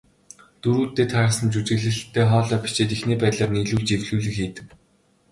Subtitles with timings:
[0.61, 4.65] Дүрүүддээ таарсан жүжиглэлттэй хоолой бичээд, эхний байдлаар нийлүүлж эвлүүлэг хийдэг.